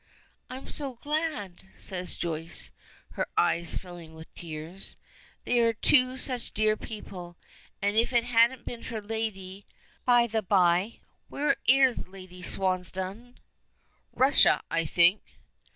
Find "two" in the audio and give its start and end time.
5.73-6.17